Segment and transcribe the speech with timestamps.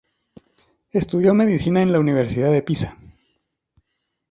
[0.89, 2.97] Estudió medicina en la Universidad de Pisa.